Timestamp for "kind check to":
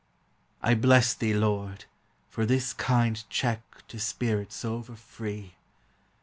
2.73-3.99